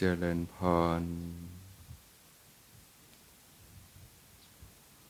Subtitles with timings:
[0.00, 0.56] เจริญพ
[1.00, 1.02] ร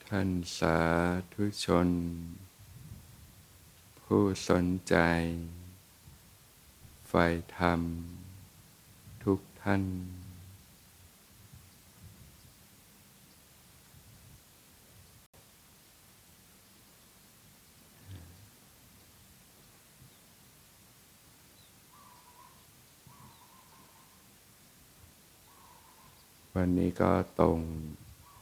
[0.07, 0.79] ท่านสา
[1.33, 1.89] ธุชน
[4.01, 4.97] ผู้สนใจ
[7.09, 7.25] ใฝ่
[7.59, 7.81] ธรรม
[9.23, 9.83] ทุกท่าน
[26.61, 27.11] วันนี้ก็
[27.41, 27.59] ตรง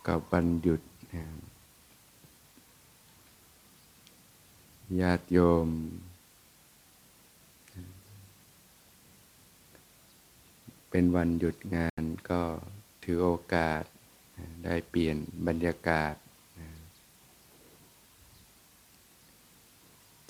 [0.08, 0.82] กับวันหยุด
[1.14, 1.24] นะ
[5.00, 5.68] ญาติโยม
[10.90, 12.42] เป็นวันหยุดงานก็
[13.02, 13.82] ถือโอกาส
[14.64, 16.14] ได้เปลี่ยนบรรยากาศ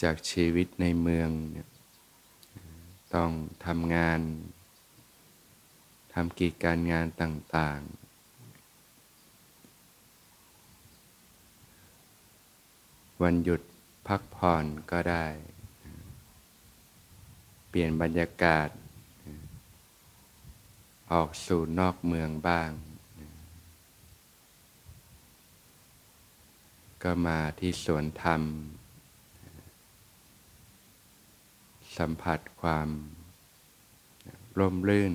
[0.02, 1.30] จากชีวิตในเมือง
[3.14, 3.30] ต้อง
[3.66, 4.20] ทำงาน
[6.14, 8.04] ทำกิจการงานต่าง ๆ
[13.22, 13.60] วันหยุด
[14.08, 15.26] พักผ่อนก็ได้
[17.68, 18.68] เปลี่ยนบรรยากาศ
[21.12, 22.70] ออกสู่นอกเมืองบ้าง
[27.02, 28.42] ก็มาที่สวนธรรม
[31.96, 32.88] สัมผัสความ
[34.58, 35.14] ร่มรื่น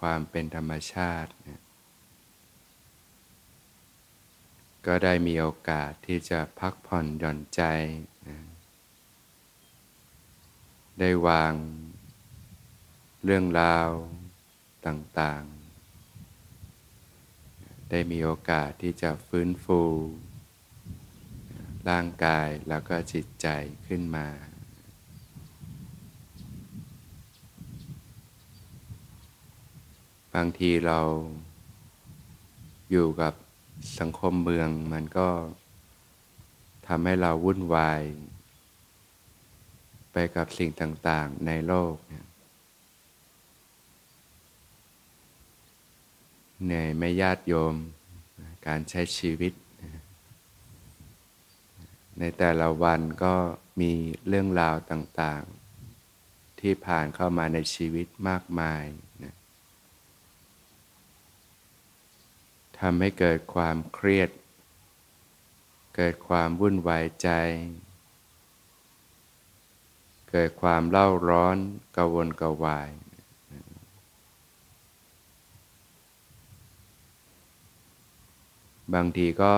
[0.00, 1.30] ความเป็นธรรมชาติ
[4.86, 7.62] ก็ได้มีโอกาสที่จะพักผ่อนหย่อนใจ
[10.98, 11.54] ได้วาง
[13.24, 13.88] เรื่องราว
[14.86, 19.82] ต่างๆ ได้มีโอกาสที่จะฟื้นฟู
[21.88, 23.46] ร่างกายแล้วก็จิตใจ
[23.86, 24.28] ขึ้นมา
[30.27, 31.00] บางทีเรา
[32.90, 33.34] อยู่กับ
[33.98, 35.28] สังคมเมืองมันก็
[36.86, 38.02] ทำให้เราวุ่นวาย
[40.12, 42.26] ไปกับสิ่งต่างๆในโลกเนี่ย
[46.64, 47.74] เหนื่อยไม่ญาติโยม
[48.66, 49.52] การใช้ชีวิต
[52.18, 53.34] ในแต่ละวันก็
[53.80, 53.92] มี
[54.28, 58.84] เรื่องราวต่างๆ ที่ผ่านเข้ามาในชีวิตมากมาย
[59.24, 59.34] นะ
[62.80, 64.30] ทำให้เกิดความเครียด
[65.96, 67.28] เกิดความวุ่นวายใจ
[70.30, 71.56] เกิดความเล่าร้อน
[71.96, 72.90] กระวนกระวาย
[78.94, 79.52] บางทีก็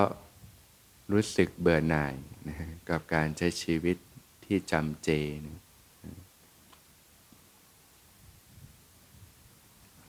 [1.13, 2.15] รู้สึกเบื่อหน่าย
[2.49, 2.57] นะ
[2.89, 3.97] กับการใช้ชีวิต
[4.45, 5.09] ที่จำเจ
[5.47, 5.59] นะ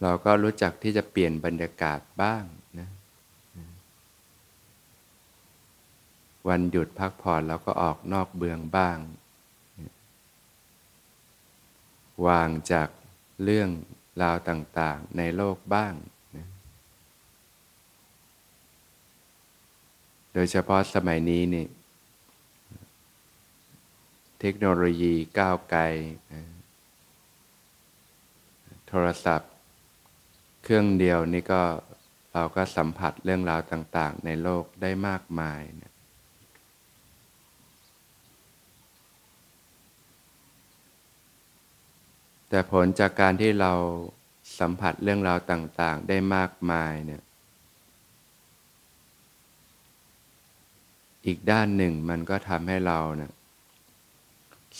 [0.01, 2.43] เราก็รู้จักที่จะเปลี่ยนบรรยากาศบ้าง
[2.79, 2.89] นะ
[6.47, 8.97] วันหยุดพักผ่อนแล้วก็ออกนอกเบืองบ้าง
[12.27, 12.89] วางจาก
[13.43, 13.69] เรื่อง
[14.21, 15.93] ราวต่างๆในโลกบ้าง
[16.35, 16.47] นะ
[20.33, 21.65] โดยเฉพาะสมัยนี้นี่
[24.39, 25.83] เทคโนโลยีก้าวไกล
[26.33, 26.43] นะ
[28.87, 29.51] โทรศัพท์
[30.63, 31.61] เครื่องเดียวนี่ก็
[32.33, 35.90] เราก็สัมผัสเรื่องราวต่างๆ ในโลกได้มากมายนะ
[42.53, 43.73] แต่ผลจากการที่เรา
[44.59, 47.21] สัมผัสเรื่องราวต่าง ๆ ได้มากมายเนี่ย
[51.25, 53.31] อีกด้านหนึ่งมันก็ทำให้เราเนี่ย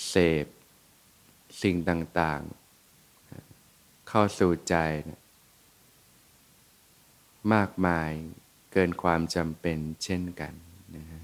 [0.07, 0.45] เสพ
[1.61, 2.41] สิ่งต่าง
[3.25, 4.75] ๆ เข้าสู่ใจ
[7.53, 8.11] มากมาย
[8.71, 10.53] เกินความจำเป็นเช่นกัน
[10.95, 11.21] นะฮะ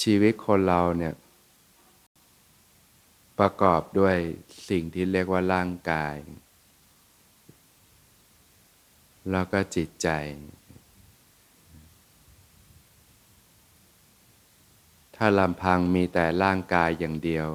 [0.00, 1.14] ชีวิตคนเราเนี่ย
[3.38, 4.16] ประกอบด้วย
[4.68, 6.14] สิ่งที่เรียกว่าร่างกาย
[9.30, 10.08] แล้วก็จิตใจ
[15.16, 17.48] ถ้าลำพังมีแต่ร่างกายอย่างเดียว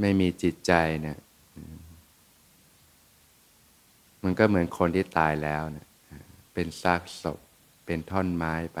[0.00, 0.72] ไม่มีจิตใจ
[1.02, 1.18] เนี่ย
[4.22, 5.86] มันก็เหมือนคนที่ตายแล้วเนี่ย
[6.54, 7.38] เป็นซากศพ
[7.86, 8.80] เป็นท่อนไม้ไป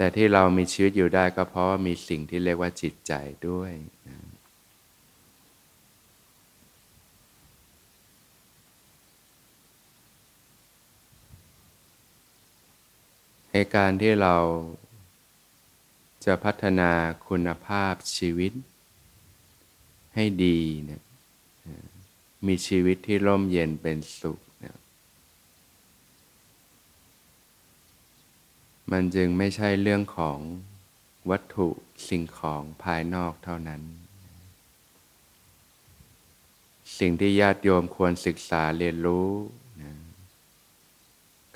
[0.00, 3.12] แต่ที่เรามีชีวิตอยู่ได้ก็เพราะว่ามีสิ่งที่เรียกว่าจิตใจ
[3.48, 3.72] ด้วย
[13.52, 14.36] ในการที่เรา
[16.24, 16.90] จะพัฒนา
[17.28, 18.52] คุณภาพชีวิต
[20.14, 21.02] ให้ดีเนี่ย
[22.46, 24.76] มีชีวิตที่ร่มเย็นเป็นสุขเนี่ย
[28.92, 30.38] มันจึงไม่ใช่เรื่องของ
[31.30, 31.68] วัตถุ
[32.08, 33.82] สิ่งของภายนอกเท่านั้น
[36.98, 39.30] สิ่งที่ญาติโยมควรศึกษาเรียนรู้
[39.82, 39.92] นะ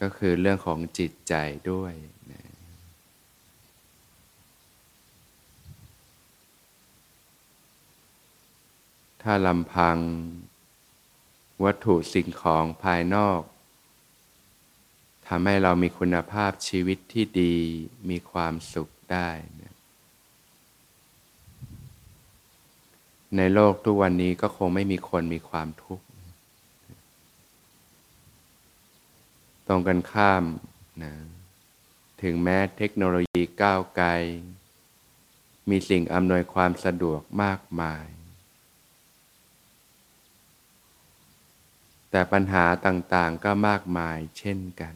[0.01, 1.35] ก็คือเรื่องของจิตใจ
[1.71, 1.93] ด้วย
[2.33, 2.45] นะ
[9.23, 9.99] ถ้าลำพัง
[11.65, 17.57] วัตถุสิ่งของภายนอกำให้เรามีคุณภาพชีวิตที่ดี
[18.11, 19.29] มีความสุขได้
[19.63, 19.75] นะ
[23.37, 26.05] ในโลกทุกวันนี้ก็คงไม่มีคนมีความทุกข์
[29.67, 30.45] ตรงกันข้าม
[31.03, 31.15] นะ
[32.23, 34.09] ถึงแม้เทคโนโลยีก้าวไกล
[35.71, 38.07] มีสิ่งอำนวยความสะดวกมากมาย
[42.11, 44.95] แต่ปัญหาต่างๆก็มากมายเช่นกัน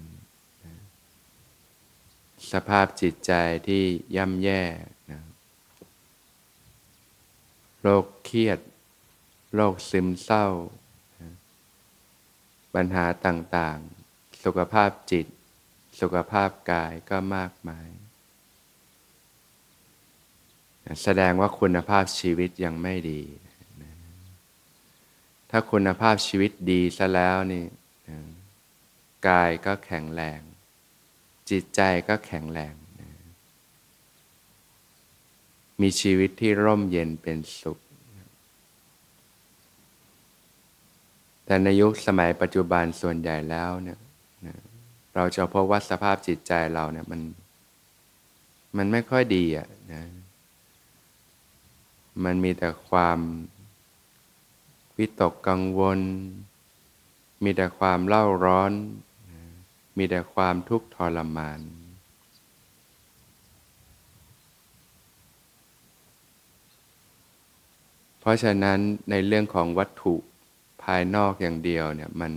[2.52, 3.32] สภาพจิตใจ
[3.68, 3.84] ที่
[4.16, 4.62] ย่ำแย่
[5.10, 5.22] นะ
[7.80, 8.58] โรคเครียด
[9.54, 10.46] โรคซึมเศร้า
[12.74, 15.26] ปัญหาต่างๆ สุขภาพจิต
[16.00, 17.88] สุขภาพกายก็มากมาย
[21.02, 23.22] แสดงว่าคุณภาพชีวิตยังไม่ดี
[25.50, 27.64] ถ้าคุณภาพชีวิตดีซะแล้วนี่
[29.28, 30.40] กายก็แข็งแรง
[31.50, 32.74] จิตใจก็แข็งแรง
[35.80, 37.78] มีชีวิตที่ร่มเย็นเป็นสุข
[41.44, 43.98] แต่ในยุคสมัยปัจจุบันส่วนใหญ่แล้วเนี่ย
[45.14, 47.20] เราจะพบว่าสภาพจิตใจเราเนี่ยมัน
[48.76, 50.04] มันไม่ค่อยดีอะนะ
[52.24, 53.18] มันมีแต่ความ
[54.98, 55.98] วิตกกังวล
[57.44, 58.72] มีแต่ความเล่าร้อน
[59.96, 61.60] มีแต่ความทุกข์ทรมาน
[68.20, 68.78] เพราะฉะนั้น
[69.10, 70.14] ในเรื่องของวัตถุ
[70.82, 72.32] ภายนอกอย่างเดียวเนี่ยมัน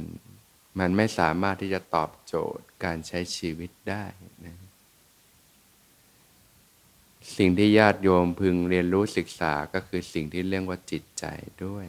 [0.79, 4.05] มันไม่สามารถที่จะตอบโจทย์การใช้ชีวิตได้
[4.45, 4.57] นะ
[7.37, 11.25] สิ่งที่ญาติโยมพึงเรียนรู้ศึกษาก็คือสิ่งที่เรียกว่าจิตใจ
[11.65, 11.87] ด้วย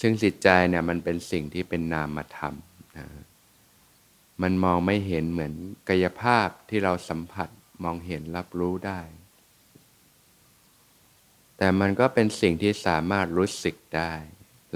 [0.00, 2.54] ซึ่งจิตใจเนี่ยมันเป็นสิ่งที่เป็นนามธรรม
[2.96, 3.06] นะ
[4.42, 5.54] มันมองไม่เห็นเหมือน
[5.88, 7.48] กายภาพที่เราสัมผัส
[7.84, 9.00] มองเห็นรับรู้ได้
[11.58, 14.12] แต่มันก็เป็นสิ่งที่สามารถรู้สึกได้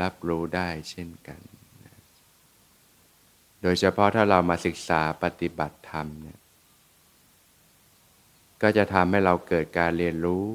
[0.03, 1.41] รับรู้ได้เช่นกัน
[1.85, 1.97] นะ
[3.63, 6.39] โดยเฉพาะถ้าเรามาศึกษาปฏิบัติธรรมเนี่ย
[8.63, 10.47] ก็จะทำให้เราเกิดการเรียนรู้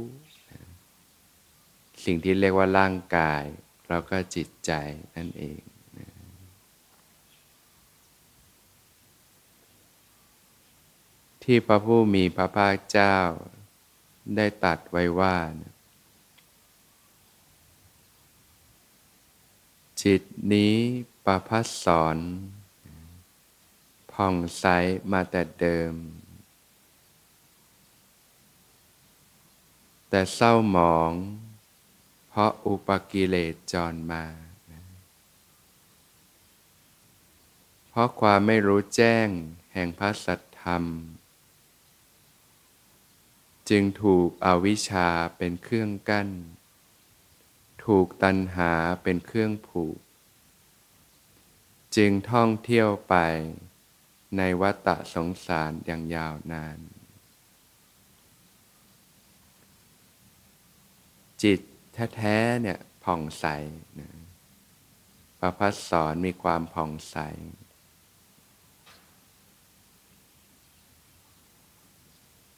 [2.05, 3.43] สิ่งที่เรียกว่าร่างกาย
[3.89, 4.71] แล้วก็จิตใจ
[5.15, 5.59] นั่นเอง
[11.43, 13.17] ที่พระผู้มีพระภาคเจ้า
[14.35, 15.37] ได้ตัดไว้ว่า
[20.01, 20.21] จิต
[20.53, 20.75] นี้
[21.25, 22.17] ประพัสสอน
[24.11, 24.65] ผ่องใส
[25.11, 25.93] มาแต่เดิม
[30.09, 31.11] แต่เศร้าหมอง
[32.29, 34.25] เพราะอุปกิเลสจรมา
[37.89, 39.27] เพราะความไม่รู้แจ้ง
[39.73, 40.83] แห่งพระสัทธรรม
[43.69, 46.29] จึงถูกอวิชชาเป็นเครื่องกั้น
[47.85, 49.97] ถูกตัณหาเป็นเครื่องผูก
[51.95, 53.15] จึงท่องเที่ยวไป
[54.37, 56.79] ในวัฏสงสารอย่างยาวนาน
[61.43, 61.59] จิต
[62.15, 63.45] แท้ๆเนี่ยผ่องใส
[63.99, 64.09] นะ
[65.39, 67.17] ประพัสสอนมีความผ่องใส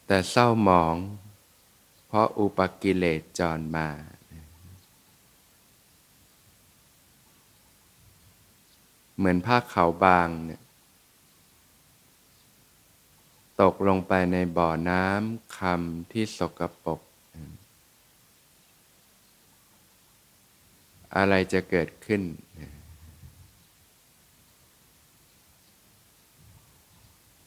[0.08, 0.96] แต่เศร้าหมอง
[2.08, 3.88] เพราะอุปกิเลสจรมา
[9.18, 10.62] เหมือนผ้าขาวบางเนี่ย
[13.62, 17.02] ตกลงไปในบ่อน้ำคำที่สกปรก
[21.16, 22.22] อะไรจะเกิดขึ้น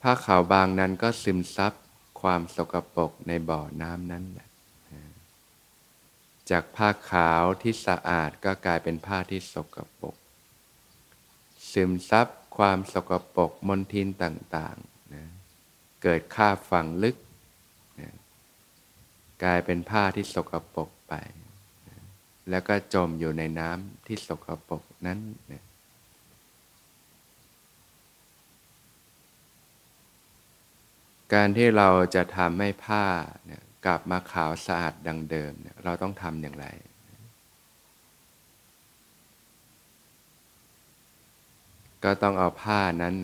[0.00, 1.72] ผ้าขาวบางนั้นก็ซึมซับ
[2.20, 4.48] ความสกปรกในบ่อน้ำนั้นแหละ
[6.50, 10.16] จากผ้าขาวที่สะอาดก็กลายเป็นผ้าที่สกปรก
[11.72, 15.24] ซึมซับความสกปรกมลทินต่างๆนะ
[16.02, 17.16] เกิดค่าฝังลึก
[19.44, 21.14] กลายเป็นผ้าที่สกปรกไป
[22.50, 25.18] แล้วก็จมอยู่ในน้ำที่สกปรกนั้น
[25.52, 25.64] นี่ย
[31.34, 33.06] การที่เราจะทำให้ผ้า
[33.46, 36.66] เนี่ยกลับมาขาวสะอาดดังเดิมเนี่ยเราต้องทำอย่างไร
[42.04, 43.14] ก็ต้องเอาผ้านั้น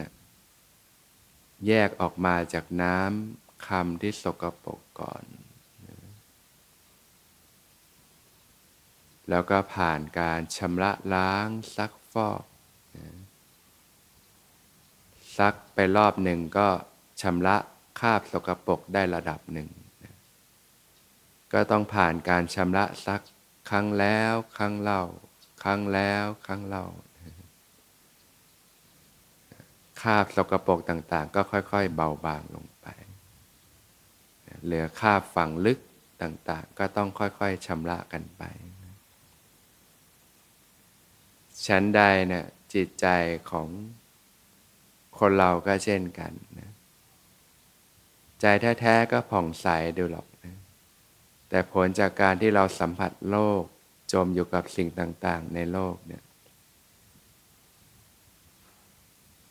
[1.66, 5.24] แยกออกมาจากน้ำคำที่สกปรกก่อน
[9.30, 12.42] แล้วก็ผ่านการชำระล้างซักฟอก
[15.38, 16.68] ซักไปรอบหนึ่งก็
[17.22, 17.56] ชำระ
[18.00, 19.68] คาบสกปรกได้ระดับหนึ่ง
[21.52, 23.22] ก็ต้องผ่านการชำระซัก
[23.70, 25.02] ครั้งแล้วครั้งเล่า
[25.62, 26.86] ครั้งแล้วครั้งเล่า
[30.02, 32.86] คาบสกปรกต่างๆ ก็ค่อยๆ เบาบางลงไป
[34.64, 35.78] เหลือคาบฝังลึก
[36.22, 38.42] ต่างๆ ก็ต้องค่อยๆชำระกันไป
[41.66, 43.06] ชั้นใดเนี่ยจิตใจ
[43.50, 43.68] ของ
[45.18, 46.32] คนเราก็เช่นกัน
[48.46, 49.66] ใจแท้ๆก็ผ่องใส
[49.98, 50.56] ดูหรอกนะ
[51.48, 53.62] แต่ผลจากการที่เราสัมผัสโลก
[54.12, 56.22] จมอยู่กับสิ่งต่างๆ ในโลกเนี่ย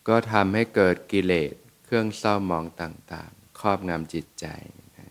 [0.07, 1.53] ก็ทำให้เกิดกิเลส
[1.85, 4.45] เครื่องเศร้าหมองต่างๆ ครอบงำจิตใจ
[4.97, 5.07] นะ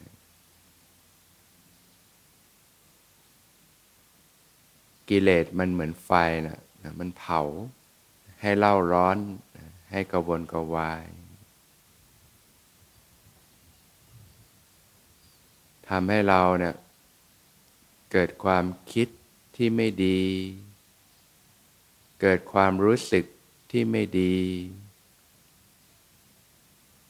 [5.08, 6.10] กิเลสมันเหมือนไฟ
[6.46, 7.40] นะนะมันเผา
[8.40, 9.16] ให้เล่าร้อน
[9.56, 11.04] นะให้กระวนกระวาย
[15.96, 16.74] ทำให้เราเนี่ย
[18.12, 19.08] เกิดความคิด
[19.56, 20.20] ที่ไม่ดี
[22.20, 23.24] เกิดความรู้สึก
[23.70, 24.36] ที่ไม่ดี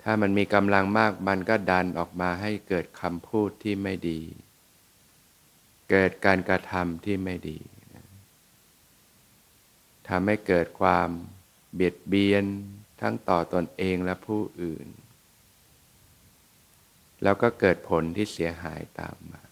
[0.02, 4.20] ถ้ามันมีกำลังมากมันก็ดันออกมาให้เกิดคำพูดที่ไม่ดี
[5.90, 7.58] เกิดการกระทำที่ไม่ดี
[10.08, 11.08] ทำให้เกิดความ
[11.74, 12.44] เบียดเบียน
[13.00, 14.86] ทั้งต่อตอนเองและผู้อื่น
[17.22, 19.42] แล้วก็เกิดผลที่เสียหายตามมา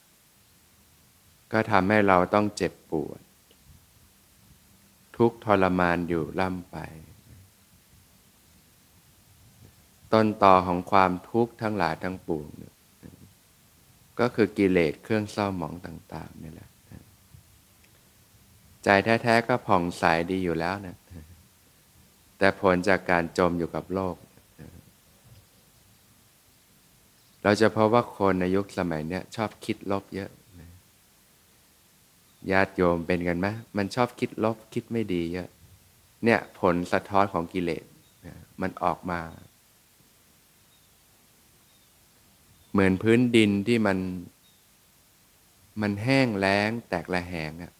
[1.52, 3.20] ก็ทำให้เราต้องเจ็บปวด
[5.16, 6.76] ทุกทรมานอยู่ล่ำไป
[10.12, 12.48] ต้นต่อของความทุกข์ทั้งหลายทั้งปวง
[14.20, 16.68] ก็คือกิเลสเครื่องเศร้าหมองต่างๆนี่แหละ
[18.84, 20.96] ใจแท้ ๆ ก็ผ่องใสดีอยู่แล้วนะ
[22.38, 24.16] แต่ผลจากการจมอยู่กับโลก
[27.42, 30.30] เราจะพบว่าคนในยุคสมัยเนี้ยชอบคิดลบเยอะ
[32.50, 35.48] ญาติโยมเป็นกันไหมมันชอบคิดลบคิดไม่ดีเยอะ
[36.24, 37.84] เนี่ยผลสะท้อนของกิเลส
[38.60, 39.20] มันออกมา
[42.72, 43.98] เหมือนพื้นดินที่มัน
[45.80, 47.72] มันแห้งแล้งแตกละแหงอะ่ะ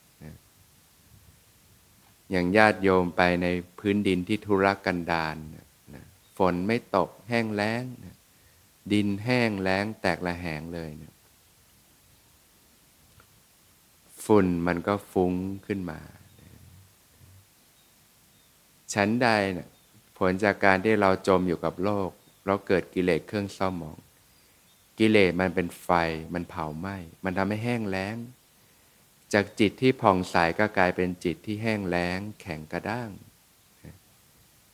[2.30, 3.46] อย่างญาติโยมไปใน
[3.78, 5.36] พื้นดินที่ทุรกันดาร
[6.38, 8.16] ฝนไม่ตกแห้งแล้งนะ
[8.92, 11.14] ดินแห้งแล้งแตกละแหงเลยเนี่ย
[14.24, 15.32] ฝุ่นมันก็ฟุ้ง
[15.66, 16.00] ขึ้นมา
[18.94, 19.68] ชั้นใดเนี่ย
[20.18, 22.10] ผลจากการที่เราจมอยู่กับโลก
[22.46, 23.98] เราเกิดกิเลสเครื่องเศร้าหมอง
[24.98, 25.88] กิเลสมันเป็นไฟ
[26.34, 28.16] มันเผาไหม้มันทำให้แห้งแล้ง
[29.32, 33.10] จากจิตที่ผ่องใสก็กลายเป็นจิตที่แห้งแล้ง แข็งกระด้าง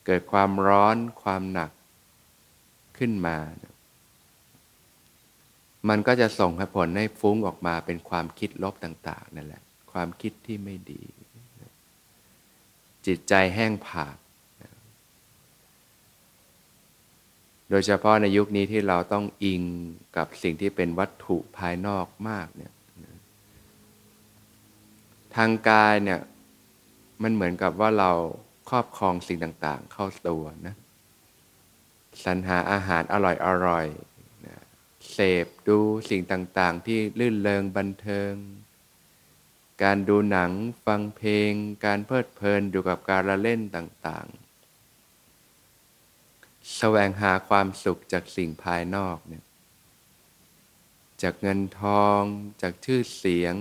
[0.07, 1.71] เกิดความร้อนความหนัก
[2.99, 3.37] ขึ้นมา
[5.89, 9.63] มันก็จะส่งผลให้ฟุ้งออกมาเป็นความคิดลบต่าง ๆ นั่นแหละ
[9.93, 11.03] ความคิดที่ไม่ดี
[13.07, 14.17] จิตใจแห้งผาก
[17.71, 19.63] โดยเฉพาะในยุคนี้ที่เราต้องอิง
[20.17, 22.73] กับสิ่งที่เป็นวัตถุภายนอกมากเนี่ย
[25.37, 26.21] ทางกายเนี่ย
[27.23, 28.11] มันเหมือนกับว่าเรา
[28.71, 30.75] ครอบครองสิ่งต่าง ๆ เข้าตัวนะ
[32.25, 33.15] สรรหาอาหารอ
[33.67, 34.16] ร่อยๆ
[35.13, 35.79] เสพดู
[36.11, 38.33] สิ่งต่างๆ ที่ลื่นเลงบันเทิง
[39.83, 40.51] การดูหนัง
[40.87, 41.53] ฟังเพลง
[41.85, 44.47] การเพลิดเพลินอยู่กับการละเล่นต่างๆ
[46.77, 49.45] แสวงหาความสุขจากสิ่งภายนอกเนี่ย
[51.23, 52.21] จากเงินทอง
[52.63, 53.55] จากชื่อเสียง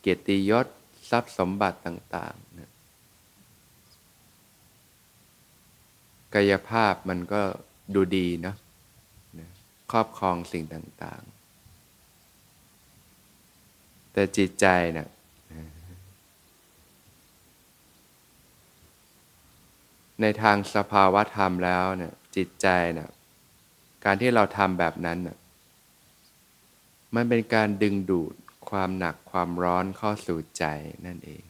[0.00, 0.66] เกียรติยศ
[1.10, 2.60] ทรัพย์สมบัติต่างๆน
[6.34, 7.40] กายภาพมันก็
[7.94, 8.54] ดูดีนะ
[9.92, 11.22] ครอบครองสิ่งต่าง
[13.28, 15.08] ๆ แต่จิตใจเนะ่ย
[20.20, 23.10] ในทางสภาวะธรรมแล้วเนี่ยจิตใจเนะ่ย
[24.04, 25.38] การที่เราทำแบบนั้นเนะ่ย
[27.14, 28.34] มันเป็นการดึงดูด
[28.70, 30.64] ความหนักความร้อนเข้าสู่ใจ
[31.06, 31.44] นั่นเอง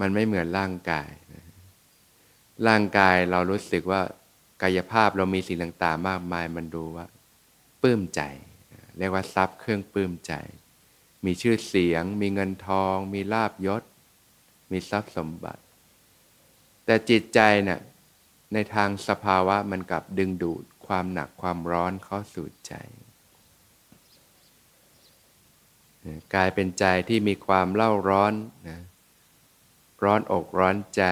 [0.00, 1.10] มันไม่เหมือนร่างกาย
[2.68, 4.02] ร่างกายเรารู้สึกว่า
[4.62, 7.06] กายภาพเรามีสิ่งต่างๆ มากมายมันดูว่า
[7.82, 8.22] ปลื้มใจ
[8.98, 10.32] เรียกว่าทรัพย์เครื่องปลื้มใจ
[11.24, 13.82] มีชื่อเสียง มีเงินทอง มีลาบยศ
[14.70, 15.62] มีทรัพย์สมบัติ
[16.84, 17.80] แต่จิตใจเนะ่ย
[18.52, 22.74] ในทางสภาวะมันกลับดึงดูดความหนักความร้อนเข้าสู่ใจ
[26.34, 28.32] กลายเป็นใจที่มีความเล่าร้อน
[28.68, 28.80] นะ
[30.02, 31.04] ร้อนอกร้อนใจ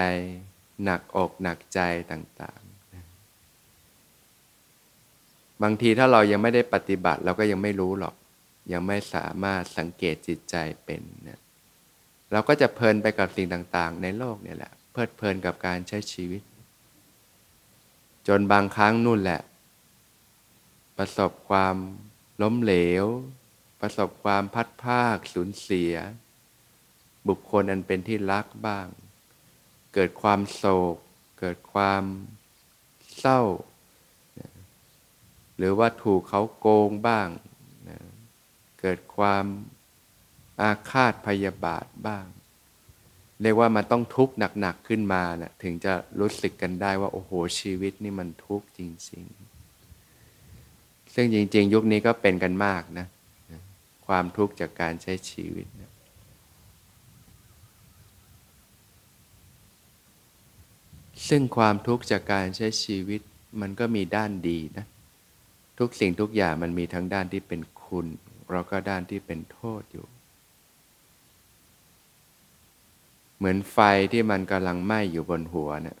[0.83, 1.79] หนักอกหนักใจ
[2.11, 2.64] ต่าง
[5.63, 8.15] บางทีถ้าเรายังไม่ได้ปฏิบัติเราก็ยังไม่รู้หรอก
[8.73, 11.39] ยังไม่สามารถสังเกตจิตใจเป็นนะ
[12.31, 16.41] เราก็จะเพลินไปกับสิ่งต่าง ๆ ในโลกเนี่ยแหละ เพลิดเพลินกับการใช้ชีวิต
[18.27, 19.41] จนบางครั้งนู่นแหละ
[20.97, 21.75] ประสบความ
[22.41, 23.05] ล้มเหลว
[23.81, 25.93] ประสบความพัดภาคสูญเสีย
[27.27, 28.87] บุคคลอันเป็นที่รักบ้าง
[29.93, 30.95] เกิดความโศก
[31.39, 32.03] เกิดความ
[33.19, 33.41] เศร้า
[35.57, 37.27] หรือว่าถูกเขาโกงบ้าง
[38.79, 39.45] เกิดความ
[40.61, 42.25] อาฆาตพยาบาทบ้าง
[43.41, 49.25] เรียกว่ามันต้องทุกข์หนัก ๆ ขึ้นมานะถึงจะรู้สึกกันได้ว่า โอ้โหชีวิตนี่มันทุกข์จริง
[50.01, 53.07] ๆ ซึ่งจริง ๆ ยุคนี้ก็เป็นกันมากนะ
[54.07, 55.91] ความทุกข์จากการใช้ชีวิตนะ
[61.29, 63.21] ซึ่งความทุกข์จากการใช้ชีวิต
[63.61, 64.85] มันก็มีด้านดีนะ
[65.79, 68.07] ทุกสิ่งทุกอย่างมันมีทั้งด้านที่เป็นคุณ
[68.51, 70.07] เราก็ด้านที่เป็นโทษอยู่
[73.37, 73.77] เหมือนไฟ
[74.11, 75.97] ที่มันกำลังไหม้อยู่บนหัวเนะี่ย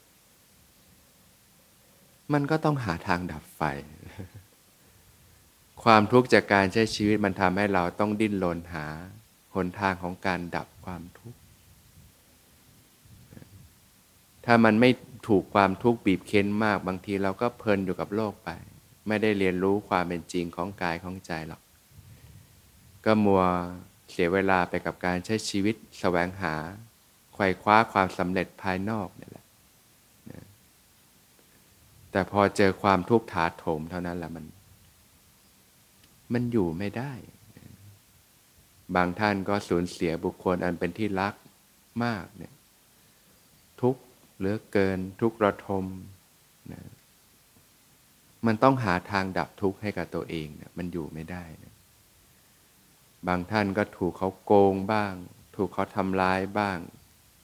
[2.33, 3.61] มันก็ต้องหาทางดับไฟ
[5.83, 8.85] ความทุกข์จากการใช้ชีวิตมันทำให้เราต้องดิ้นรนหา
[9.55, 11.39] หนทางของการดับความทุกข์
[14.45, 14.89] ถ้ามันไม่
[15.27, 18.49] ถูกความทุกข์บีบเค้นมากบางทีเราก็เพลินอยู่กับโลกไป
[19.07, 21.61] ไม่ได้เรียนรู้ความเป็นจริงของกายของใจหรอก
[23.05, 23.43] ก็มัว
[24.11, 26.55] เสียเวลาไปกับการใช้ชีวิตแสวงหา
[27.33, 29.45] ไขว่คว้าความสำเร็จภายนอกนี่แหละ
[32.11, 34.45] แต่พอเจอความทุกข์ถาโถมเท่านั้นแหละมัน
[36.33, 37.13] มันอยู่ไม่ได้
[38.95, 41.33] บางท่านก็สูญเสียบุคคลอันเป็นที่รัก
[42.03, 42.53] มากเนี่ย
[43.81, 43.95] ทุก
[44.37, 45.85] เหลือเกินทุกระทม
[46.71, 46.81] นะ
[48.45, 51.73] มันต้องหาทางดับทุกข์ให้กับตัวเองเนี่ยมันอยู่ไม่ได้นะ
[53.27, 55.13] บางท่านก็ถูกเขาโกงบ้าง
[55.55, 56.77] ถูกเขาทำร้ายบ้าง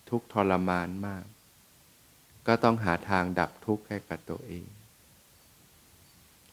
[0.09, 1.23] ทุกทรมานมาก
[2.47, 4.67] ก็ต้องหาทางดับทุกข์ให้กับตัวเอง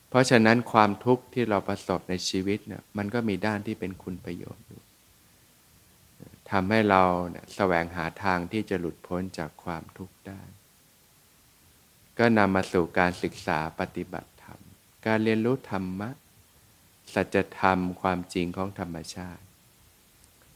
[0.08, 4.82] เพราะฉะนั้นความทุกข์ที่เราประสบในชีวิตเนี่ยมันก็มีด้านที่เป็นคุณประโยชน์อยู่
[6.50, 7.02] ทำให้เรา
[7.34, 10.40] นี่ยแสวงหาทางที่จะหลุดพ้นจากความทุกข์ได้
[12.18, 14.30] ก็นำมาสู่การศึกษาปฏิบัติ
[15.06, 16.10] การเรียนรู้ธรรมะ
[17.14, 19.42] สัจธรรมความจริงของธรรมชาติ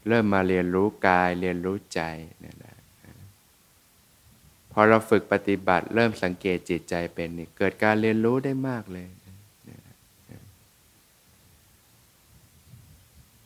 [0.07, 2.01] เริ่มมาเรียนรู้กายเรียนรู้ใจ
[2.43, 2.77] นี่แหละ
[4.71, 9.07] พอเราฝึกปฏิบัติเริ่มสังเกตจิตใจเป็นนี่เกิดการเรียนรู้ได้มากเลย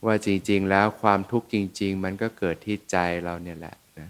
[0.06, 4.10] ว่าจริง ๆ แล้วความทุกข์จริง ๆ มันก็เกิดที่ใจเราเนี่ยแหละนะ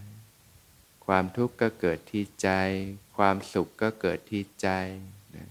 [1.06, 2.50] ความทุกข์ก็เกิดที่ใจ
[3.17, 4.69] ความสุขก็เกิดที่ใจ
[5.36, 5.47] นะ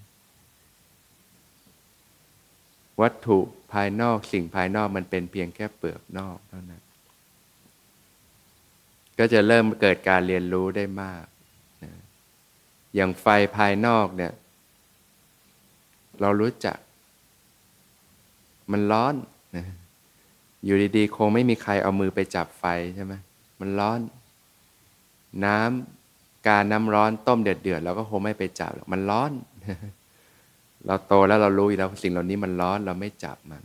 [3.00, 3.38] วัตถุ
[3.72, 6.82] ภายนอกสิ่งภายนอกมันเป็นเพียงแค่เปลือกนอกเท่านั้น
[9.18, 11.24] ก็จะเริ่มเกิดการเรียนรู้ได้มาก
[11.82, 11.92] นะ
[12.94, 14.32] อย่างไฟภายนอกเนี่ย
[16.20, 16.78] เรารู้จัก
[18.72, 19.14] มันร้อน
[19.56, 19.64] นะ
[20.64, 23.14] อยู่ดีๆ คงไม่มีใครเอามือไปจับไฟใช่ไหม
[23.60, 24.00] มันร้อน
[25.44, 29.30] น้ำการน้ำร้อนต้มเดือดๆเราก็คงไม่ไปจับหรอกมันร้อน
[30.86, 33.62] เราโตแล้วเรารู้อยู่แล้วสิ่งเหล่านี้มันร้อนเราไม่จับมัน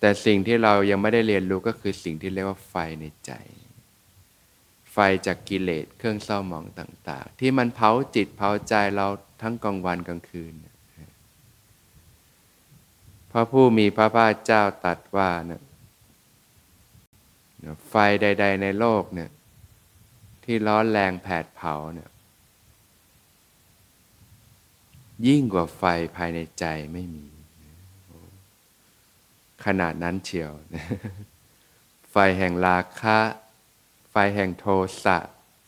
[0.00, 3.32] แต่สิ่งที่เรายังไม่ได้เรียนรู้ก็คือสิ่งที่เรียกว่าไฟในใจ
[4.92, 9.06] ไฟจากกิเลสเครื่องเศร้าหมองต่าง ๆ ที่มันเผาจิตเผาใจเรา
[9.42, 10.52] ทั้งกลางวันกลางคืน
[13.30, 15.62] พระผู้มีพระภาคเจ้าตัดว่านี่ย
[17.88, 19.30] ไฟใด ๆ ในโลกเนี่ย
[20.44, 22.08] ที่ร้อนแรงแผดเผาเนี่ย
[25.26, 25.82] ยิ่งกว่าไฟ
[26.16, 27.26] ภายในใจไม่มี
[29.64, 30.52] ขนาดนั้นเชียว
[32.10, 33.18] ไฟแห่งราคะ
[34.10, 34.66] ไฟแห่งโท
[35.04, 35.18] สะ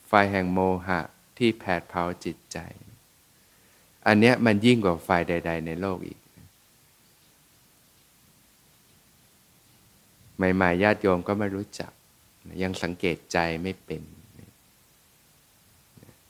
[0.09, 1.01] ไฟแห่งโมหะ
[1.39, 2.59] ที่แผดเผาจิตใจ
[4.07, 6.19] อันเนี้ยมันยิ่งกว่าไฟใด ๆ ในโลกอีก
[10.37, 11.93] ใหม่ๆญาติโยมก็ไม่รู้จัก
[12.63, 14.03] ยังสังเกตใจไม่เป็น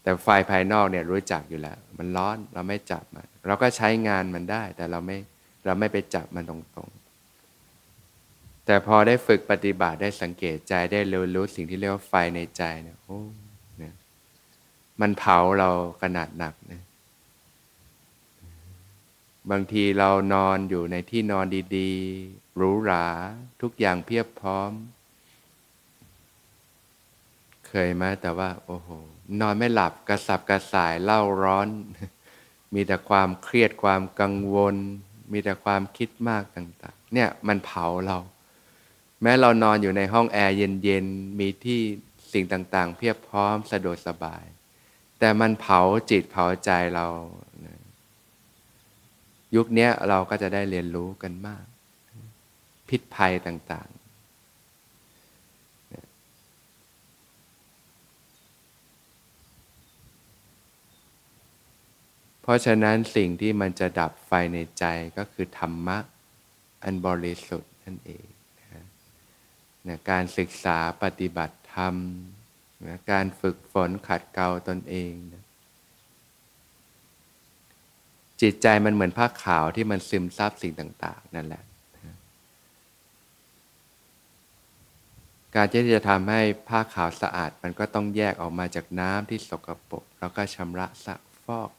[0.02, 5.16] แต่ไฟภายนอกเนี่ยรู้จักอยู่แล้ว มันร้อนเราไม่จับมัน เราก็ใช้งานมันได้ แต่เราไม่
[5.64, 13.20] เราไม่ไปจับมันตรงๆ แต่พอได้ฝึกปฏิบัติได้สังเกตใจได้เรียนรู้สิ่งที่เรียกว่าไฟในใจเนี่ยโอ้
[13.78, 13.94] เนี่ย
[15.00, 15.70] มันเผาเรา
[16.02, 16.82] ขนาดหนักนะ
[19.50, 23.06] บางทีเรานอนอยู่ในที่นอนดีๆหรูหรา
[23.62, 24.70] ทุกอย่างเพียบพร้อม
[27.68, 28.88] เคยไหมแต่ว่า โอ้โห
[29.40, 31.68] นอนไม่หลับกระสับกระส่ายเล่าร้อน
[32.74, 34.76] มีแต่ความเครียดความกังวล
[35.32, 38.18] มีแต่ความคิดมากต่าง ๆ เนี่ยมันเผาเรา
[39.22, 41.80] แม้เรานอนอยู่ในห้องแอร์เย็นๆ มีที่
[42.32, 44.44] สิ่งต่างๆ เพียบพร้อมสะดวกสบาย
[45.18, 47.06] แต่มันเผาจิตเผาใจเรา
[49.56, 51.64] ยุคนี้เราก็จะได้เรียนรู้กันมาก
[52.88, 53.98] พิษภัยต่าง ๆ
[62.39, 64.84] เพ ราะฉะนั้นสิ่งที่มันจะดับไฟในใจ
[65.16, 65.98] ก็คือธรรมะ
[66.84, 68.26] อันบริสุทธิ์นั่นเอง
[69.88, 71.94] นะการศึกษาปฏิบัติธรรม
[72.86, 75.44] นะการฝึกฝนขัดเกลาตนเองนะ
[78.40, 81.62] จิตใจมันเหมือนผ้าขาวที่มันซึมซับสิ่งต่าง ๆ นั่นแหละ
[85.54, 91.70] การที่จะทำให้ผ้าขาวสะอาดมันก็ต้องแยกออกมาจากน้ำที่สกปรกแล้วก็ชำระซักฟอก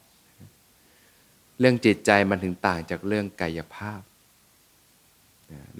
[1.58, 4.00] เรื่องจิตใจมันถึงต่างจากเรื่องกายภาพ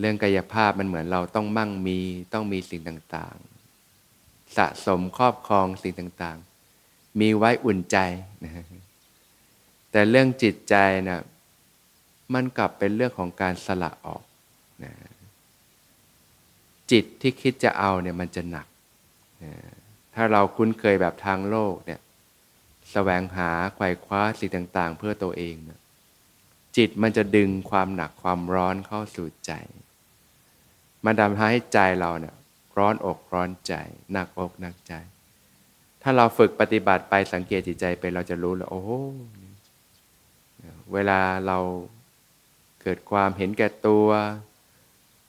[0.00, 1.98] เรื่องกายภาพมันเหมือนเราต้องมั่งมี
[2.32, 7.96] ต้องมีสิ่งต่างๆ สะสมครอบครองสิ่งต่างๆ มีไว้อุ่นใจ
[8.44, 8.66] นะ
[9.90, 10.74] แต่เรื่องจิตใจ
[11.08, 11.20] นะ
[12.34, 14.22] มันกลับเป็นเรื่องของการสละออก
[14.84, 14.92] นะ
[16.90, 18.66] จิตที่คิดจะเอาเนี่ยมันจะหนัก
[19.44, 19.52] นะ
[20.14, 22.00] ถ้าเราคุ้นเคยแบบทางโลกเนี่ย
[22.92, 25.80] แสวงหาไขว่คว้าสิ่งต่าง ๆ เพื่อตัวเองนะ
[26.76, 29.52] จิตมันจะดึงความหนักความร้อนเข้าสู่ใจ
[31.04, 32.34] มันทำให้ใจเราเนี่ย
[32.76, 33.74] ร้อนอกร้อนใจ
[34.12, 34.94] หนักอกหนักใจ
[36.02, 38.84] ถ้าเราฝึกปฏิบัติไปสังเกตจิตใจไปเราจะรู้แล้วโอ้
[40.92, 41.58] เวลาเรา
[42.82, 44.08] เกิดความเห็นแก่ตัว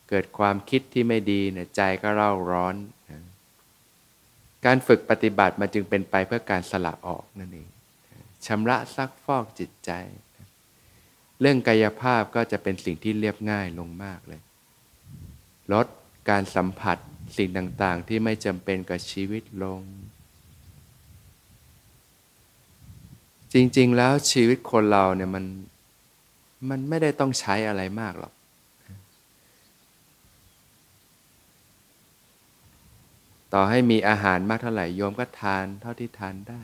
[0.09, 2.75] เกิดความคิดที่ไม่ดีเนี่ยใจก็เร่าร้อน
[4.65, 7.69] การฝึกปฏิบัติมาจึงเป็นไปเพื่อการสละออกนั่นเอง
[8.45, 9.91] ชำระซักฟอกจิตใจ
[11.41, 14.41] เรื่องกายภาพก็จะเป็นสิ่งที่เรียบง่ายลงมากเลย
[15.73, 15.87] ลด
[16.29, 16.97] การสัมผัส
[17.37, 19.81] สิ่งต่างๆ ที่ไม่จำเป็นกับชีวิตลง
[23.53, 25.45] จริงๆแล้วชีวิตคนเราเนี่ยมัน
[26.69, 28.33] มันไม่ได้ต้องใช้อะไรมากหรอก
[33.53, 36.61] ต่อให้มีอาหารมากเท่าไหร่โยมก็ทานเท่าที่ทานได้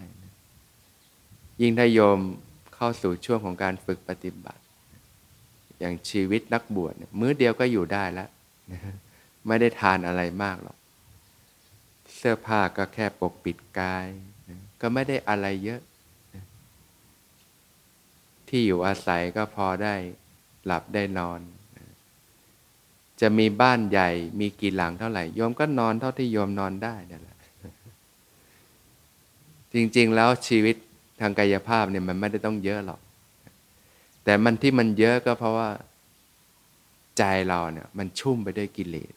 [1.62, 2.20] ยิ่งถ้าโยม
[2.76, 4.64] เข้าสู่ช่วงของการฝึกปฏิบัติ
[5.80, 8.30] อย่างชีวิตนักบวชมื้อเดียวก็อยู่ได้แล้ว
[9.48, 10.78] ไม่ได้ทานอะไรมากหรอก
[12.16, 14.08] เสื้อผ้าก็แค่ปกปิดกาย
[14.82, 15.82] ก็ไม่ได้อะไรเยอะ
[18.50, 19.96] ที่อยู่อาศัยก็พอได้
[20.66, 21.40] หลับได้นอน
[23.22, 27.38] จะมีบ้านใหญ่ มีกี่หลังเท่าไหร่โยมก็นอนเท่าที่โยมนอนได้นั่นแหละ
[29.74, 30.76] จริงๆแล้วชีวิต
[31.22, 33.00] ทางกายภาพเนี่ยมันไม่ได้ต้องเยอะหรอก
[34.24, 35.70] แต่มันที่มันเยอะก็เพราะว่า
[37.18, 39.14] ใจเราเนี่ย มันชุ่มไปด้วยกิเลส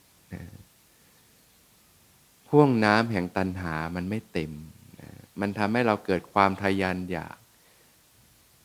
[2.49, 4.53] พ่วงน้ำแห่งตันหามันไม่เต็ม
[5.41, 7.37] มันทำให้เราเกิดความทยานอยาก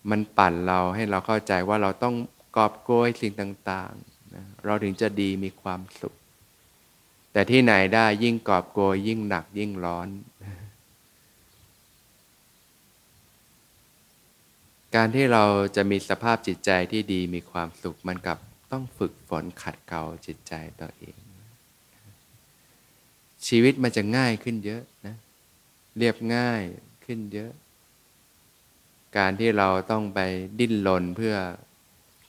[0.09, 2.15] มันปั่นเราให้เราเข้าใจว่าเราต้อง
[2.55, 4.16] กอบโกยสิ่งต่าง ๆ
[4.65, 6.15] เราถึงจะดีมีความสุข
[7.31, 10.07] แต่ที่ไหนได้ยิ่งกอบโกยยิ่งหนักยิ่งร้อน
[14.95, 15.43] การที่เรา
[15.75, 18.39] จะมีสภาพจิตใจที่ดีมีความสุขมันกับ
[18.71, 21.17] ต้องฝึกฝนขัดเกลาจิตใจตัวเอง
[23.47, 25.15] ชีวิตมันจะง่ายขึ้นเยอะนะ
[25.97, 26.63] เรียบง่าย
[27.05, 27.51] ขึ้นเยอะ
[29.17, 30.19] การที่เราต้องไป
[30.59, 31.35] ดิ้นรนเพื่อ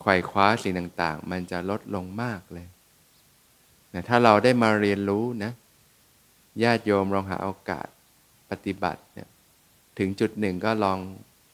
[0.09, 2.66] ขว่คว้าสิ่งต่าง ๆ มันจะลดลงมากเลย
[3.94, 5.53] นะถ้าเราได้มาเรียนรู้นะ
[6.62, 7.87] ญาติโยมลองหาโอกาส
[8.51, 9.29] ปฏิบัติเนี่ย
[9.99, 10.99] ถึงจุดหนึ่งก็ลอง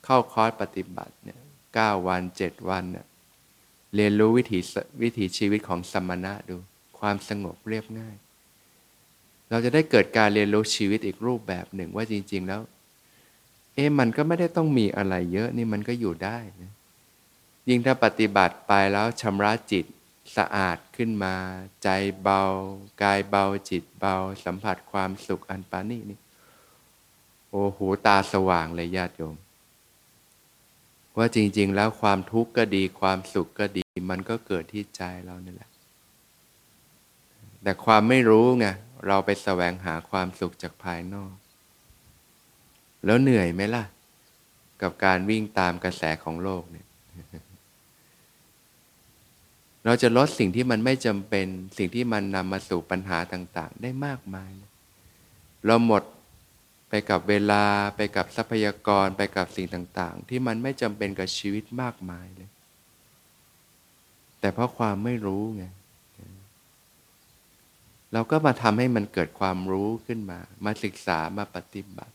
[0.04, 1.38] เข้าคอร์สปฏิบัติเนี่ย
[1.74, 3.06] เก้าวันเจ็ดวันเนี่ย
[3.96, 4.58] เรียนรู้วิถี
[5.02, 6.54] วิถีชีวิตของสมณะดู
[6.98, 8.16] ความสงบเรียบง่าย
[9.50, 12.60] เราจะได้เกิดการเรียนรู้ชีวิตอีกรูปแบบหนึ่งว่าจริง ๆ แล้ว
[13.74, 16.72] เอ๊ะมันก็ไม่ได้ต้องมีอะไรเยอะนี่มันก็อยู่ได้นะ
[17.68, 19.84] ยิ่งถ้าปฏิบัติไปแล้วชำระจิต
[20.36, 21.34] สะอาดขึ้นมา
[21.82, 21.88] ใจ
[22.22, 22.42] เบา
[23.02, 26.18] กายเบาจิตเบา สัมผัสความสุขอันปานี่นี่
[27.50, 29.36] โอ้หูตาสว่างเลยญาติโยม
[31.16, 35.70] ว่าจริง ๆ แล้วความทุกข์ก็ดีความสุขก็ดี มันก็เกิดที่ใจเรานี่แหละ
[37.62, 38.66] แต่ความไม่รู้ไง
[39.06, 41.34] เราไปแสวงหาความสุขจากภายนอก
[43.04, 43.84] แล้วเหนื่อยไหมล่ะ
[44.82, 46.83] กับการวิ่งตามกระแสของโลกเนี่ย
[49.84, 51.46] เราจะลดสิ่งที่มันไม่จำเป็น
[51.78, 54.52] สิ่งที่มันนำมาสู่ปัญหาต่างๆ ได้มากมาย
[55.66, 56.02] เราหมด
[56.88, 57.64] ไปกับเวลา
[57.96, 62.50] ไปกับทรัพยากรไปกับสิ่งต่างๆ ที่มันไม่จำเป็นกับชีวิตมากมายเลย
[64.40, 65.64] แต่เพราะความไม่รู้ไง
[68.12, 72.14] เราก็มาทำให้มันเกิดความรู้ขึ้นมา มาศึกษามาปฏิบัติ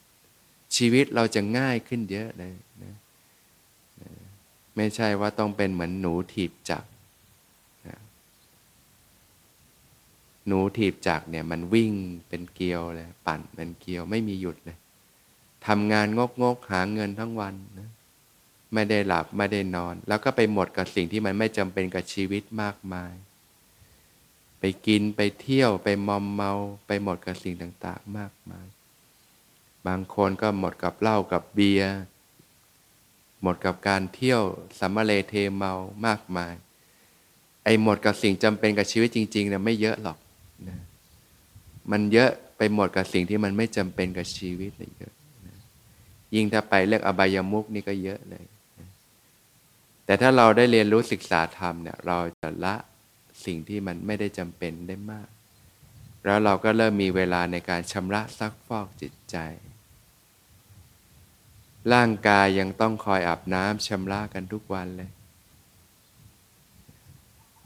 [0.75, 2.53] ชีวิตเราจะง่ายขึ้นเยอะเลย
[2.83, 2.95] นะ
[4.75, 6.83] ไม่ใช่ว่าต้องเป็นเหมือนหนูถีบจัก
[10.49, 11.93] หนูถีบจักเนี่ยมันวิ่ง
[12.29, 14.77] เป็นเกลียวเลยปั่นเป็นเกลียวไม่มีหยุดเลย
[15.67, 17.89] ทำงานงกงกหาเงินทั้งวันนะ
[18.73, 23.13] ไม่ได้หลับไม่ได้นอน แล้วก็ไปหมดกับสิ่งที่มันไม่จำเป็นกับชีวิตมากมาย
[24.59, 26.51] ไปกินไปเที่ยวไปมอมเมา
[26.87, 28.67] ไปหมดกับสิ่งต่างๆมากมาย
[29.87, 31.93] บางคนก็หมดกับเหล้ากับเบียร์
[33.41, 34.41] หมดกับการเที่ยว
[34.79, 35.73] สัมมาเลเทเมา
[36.05, 36.53] มากมาย
[37.63, 40.17] ไอ้หมดกับสิ่งจำเป็นกับชีวิตจริงๆเนี่ยไม่เยอะหรอก
[40.67, 40.79] นะ
[41.91, 45.13] มันเยอะไปหมดกับสิ่งที่มันไม่จำเป็นกับชีวิตเลยเยอะ
[45.45, 45.55] นะ
[46.35, 48.45] ยิ่งถ้าไปเรื่องอบายามุกนี่ก็เยอะเลย
[48.79, 48.89] นะ
[50.05, 52.75] แต่ถ้าเราได้เรียนรู้ศึกษาธรรมเนี่ยเราจะละ
[53.45, 55.27] สิ่งที่มันไม่ได้จำเป็นได้มาก
[56.25, 59.37] แล้วเราก็เริ่มมีเวลาในการชำระซักฟอกจิตใจ
[61.93, 65.09] ร่างกายยังต้องคอยอาบน้ำชำระกันทุกวันเลย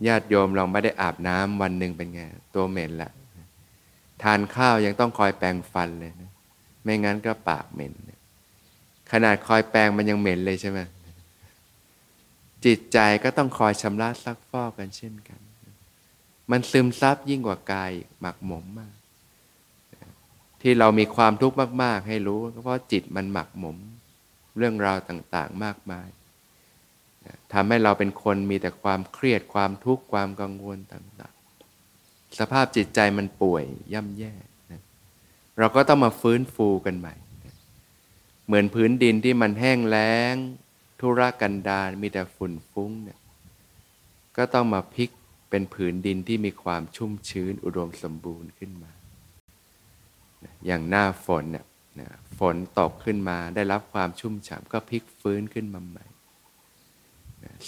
[0.08, 2.22] ญาติโยมเราไม่ได้อาบน้ำวันหนึ่งเป็นไง
[2.56, 3.12] ตัวเหม็นละ
[4.24, 6.32] ทานข้าวยังต้องคอยแปรงฟันเลยนะ
[6.84, 7.94] ไม่งั้นก็ปากเหม็น
[9.12, 10.80] ขนาดคอยแปรงมันยังเหม็นเลยใช่ไหม
[12.66, 15.40] จิตใจก็ต้องคอยชำระซักฟอกกันเช่นกัน
[16.52, 18.96] มันซึมซับยิ่งกว่ากายหมักหมมมาก
[20.62, 23.78] ที่เรามีความทุกข์มาก ๆ ให้รู้ เพราะจิตมันหมักหมม
[24.58, 26.08] เรื่องราวต่าง ๆ มากมาย
[27.54, 34.34] ทำให้เราเป็นคนมีแต่ความเครียดความทุกข์ความกังวลต่างๆ สภาพจิตใจมันป่วยย่ำแย่
[34.72, 34.82] นะ
[35.58, 37.56] เราก็ต้องมาฟื้นฟูกันใหม่นะ
[38.46, 40.34] เหมือนพื้นดินที่มันแห้งแล้ง
[41.00, 43.20] ทุรกันดารมีแต่ฝุ่นฟุ้งเนี่ย
[44.38, 45.10] ก็ต้องมาพลิก
[45.50, 48.92] เป็นผืนดินที่มีความชุ่มชื้นอุดมสมบูรณ์ขึ้นมา
[50.66, 51.66] อย่างหน้าฝนเนี่ย
[52.40, 56.06] ฝนตกขึ้นมาได้รับความชุ่มฉ่ำก็พลิกฟื้นขึ้นมาใหม่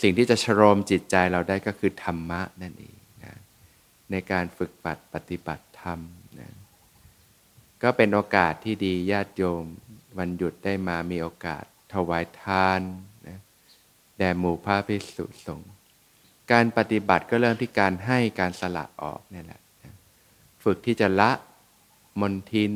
[0.02, 3.34] สิ่งที่จะชโรมจิตใจเราได้ก็คือธรรมะนั่นเองนะ
[4.12, 6.00] ในการฝึกปัดปฏิบัติธรรม
[6.40, 6.52] นะ
[7.84, 9.64] ก็เป็นโอกาสที่ดีญาติโยม
[10.18, 12.82] วันหยุดได้มามีโอกาสถวายทาน
[13.28, 13.40] นะ
[14.18, 15.72] แด่หมู่พระภิกษุสงฆ์
[16.52, 19.94] การปฏิบัติก็เริ่มที่การให้การสละออกนี่แหละนะ
[20.64, 21.32] ฝึกที่จะละ
[22.22, 22.72] มนทิน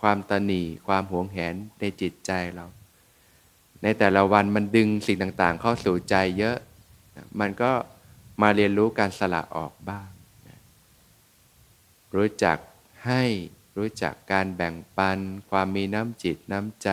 [0.00, 2.66] ความตนีความหวงแหนในจิตใจเรา
[3.82, 6.56] ในแต่ละวันมันดึงสิ่งต่างๆ เข้าสู่ใจเยอะ
[7.40, 7.72] มันก็
[8.42, 10.08] มาเรียนรู้การสละออกบ้าง
[12.14, 12.58] รู้จัก
[13.06, 13.22] ให้
[13.76, 15.18] รู้จักการแบ่งปัน
[15.50, 16.90] ความมีน้ำจิตน้ำใจ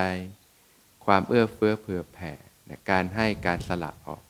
[1.05, 2.31] ความเอื้อเฟื้อเผื่อแผ่
[2.89, 4.21] การให้การสละออก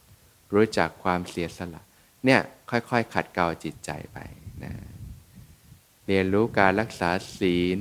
[0.54, 1.82] รู้จักความเสียสละ
[2.26, 2.40] เนี่ย
[2.70, 4.18] ค่อยๆ ขัดเกลาจิตใจไป
[4.64, 4.74] นะ
[6.08, 7.80] เรียนรู้การรักษาศีล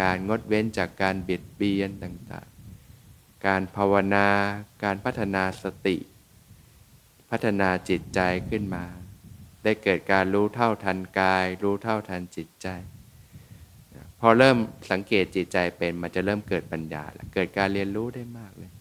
[0.00, 2.46] การงดเว้นจากการเบียดเบียนต่าง
[3.46, 4.28] การภาวนา
[4.84, 5.96] การพัฒนาสติ
[7.30, 8.84] พัฒนาจิตใจขึ้นมา
[9.64, 12.68] ได้เกิดการรู้เท่าทันกาย รู้เท่าทันจิตใจ
[14.20, 14.56] พอเริ่ม
[14.90, 18.72] สังเกตจิตใจเป็นมันจะเริ่มเกิดปัญญาเกิดการเรียนรู้ได้มากเลย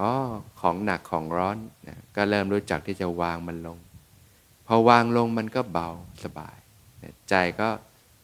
[0.00, 0.12] อ๋อ
[0.60, 1.56] ของหนักของร้อน
[1.88, 3.78] นะก็เริ่มรู้จักที่จะวางมันลง
[4.66, 5.88] พอวางลงมันก็เบา
[6.24, 6.56] สบาย
[7.30, 7.68] ใจก็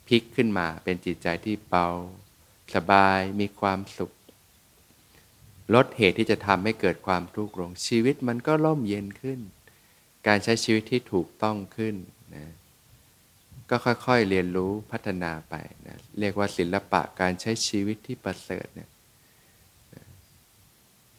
[0.09, 1.87] พลิกขึ้นมาเป็นจิตใจที่เบา
[2.75, 4.11] สบายมีความสุข
[5.75, 9.41] ลดเหตุที่จะทำให้เกิดความทุกข์ลงชีวิตมันก็ร่มเย็นขึ้น
[10.27, 11.95] การใช้ชีวิตที่ถูกต้องขึ้น
[12.35, 12.47] นะ
[13.71, 15.55] ก็ค่อยๆเรียนรู้พัฒนาไป
[15.87, 18.89] นะเรียกว่าศิลปะการใช้ชีวิตที่ประเสริฐเนี่ย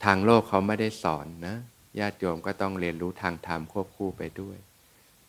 [0.04, 1.56] ทางโลกเขาไม่ได้สอนนะ
[2.00, 4.58] ญาติโยมก็ต้องเรียนรู้ทางธรรมควบคู่ไปด้วย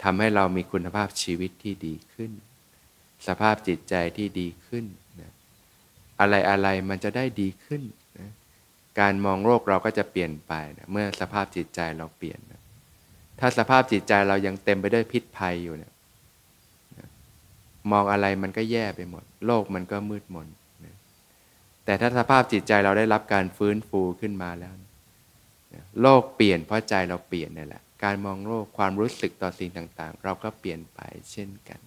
[0.02, 2.32] ทำให้เรามีคุณภาพชีวิตที่ดีขึ้น
[3.26, 4.84] สภาพจิตใจที่ดีขึ้น
[5.20, 5.32] นะ
[6.20, 7.82] อะไรอะไรมันจะได้ดีขึ้น
[9.00, 12.60] การมองโลกเราก็จะเปลี่ยนไปนะเมื่อสภาพจิตใจเราเปลี่ยนนะ
[13.40, 15.92] ถ้าสภาพจิตใจเรายังเต็มไปด้วยพิษภัยอยู่เนี่ย
[17.92, 20.48] มองอะไรมันก็แย่ไปหมด โลกมันก็มืดมน
[20.84, 20.96] นะ
[21.84, 24.72] แต่ถ้าสภาพจิตใจเราได้รับการฟื้นฟูขึ้นมาแล้ว
[25.74, 31.00] นะโลกเปลี่ยนเพราะใจเราเปลี่ยนนี่แหละ การมองโลกความรู้สึกต่อสิ่งต่างๆ เราก็เปลี่ยนไป
[31.32, 31.80] เช่นกัน